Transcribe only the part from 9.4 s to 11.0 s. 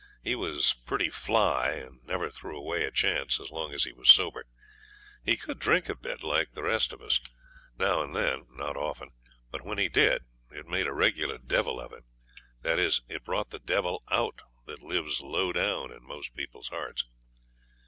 but when he did it made a